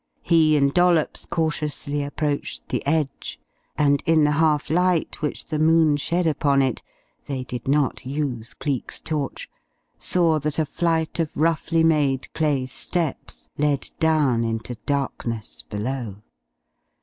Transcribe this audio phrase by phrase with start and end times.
[0.23, 3.39] He and Dollops cautiously approached the edge,
[3.77, 6.81] and in the half light which the moon shed upon it
[7.27, 9.47] (they did not use Cleek's torch)
[9.99, 16.15] saw that a flight of roughly made clay steps led down into darkness below.